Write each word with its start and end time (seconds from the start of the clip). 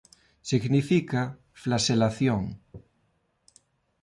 Significa 0.49 1.21
«flaxelación». 1.61 2.43